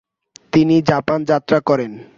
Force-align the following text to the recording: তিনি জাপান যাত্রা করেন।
তিনি 0.53 0.75
জাপান 0.81 1.19
যাত্রা 1.23 1.59
করেন। 1.69 1.91